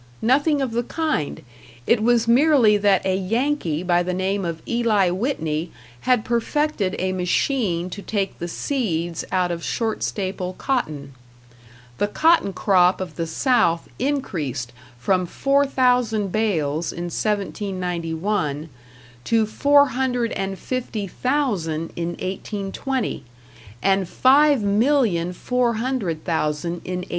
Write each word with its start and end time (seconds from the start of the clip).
Nothing 0.23 0.63
of 0.63 0.71
the 0.71 0.81
kind; 0.81 1.43
it 1.85 2.01
was 2.01 2.27
merely 2.27 2.75
that 2.75 3.05
a 3.05 3.15
Yankee 3.15 3.83
by 3.83 4.01
the 4.01 4.15
name 4.15 4.43
of 4.45 4.63
Eli 4.67 5.11
Whitney 5.11 5.69
had 6.09 6.25
perfected 6.25 6.95
a 6.97 7.11
machine 7.11 7.87
to 7.91 8.01
take 8.01 8.39
the 8.39 8.47
seeds 8.47 9.23
out 9.31 9.51
of 9.51 9.63
short 9.63 10.01
staple 10.01 10.53
cotton. 10.53 11.13
The 11.99 12.07
cotton 12.07 12.51
crop 12.51 12.99
of 12.99 13.15
the 13.15 13.27
South 13.27 13.87
increased 13.99 14.73
from 14.97 15.27
four 15.27 15.67
thousand 15.67 16.31
bales 16.31 16.91
in 16.91 17.03
1791 17.03 18.69
to 19.25 19.45
four 19.45 19.85
hundred 19.89 20.31
and 20.31 20.57
fifty 20.57 21.05
thousand 21.05 21.91
in 21.95 22.13
1820 22.13 23.23
and 23.83 24.09
five 24.09 24.63
million, 24.63 25.31
four 25.31 25.75
hundred 25.75 26.23
thousand 26.25 26.71
in 26.85 27.01
1860. 27.05 27.09